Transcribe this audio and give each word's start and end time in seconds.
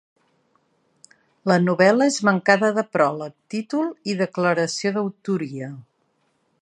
La 1.51 1.57
novel·la 1.65 2.07
és 2.11 2.17
mancada 2.29 2.71
de 2.77 2.85
pròleg, 2.97 3.35
títol 3.55 3.93
i 4.15 4.17
declaració 4.23 4.95
d’autoria. 4.97 5.71